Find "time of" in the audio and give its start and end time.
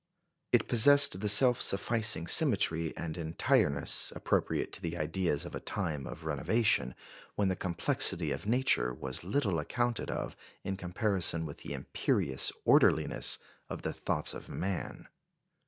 5.59-6.25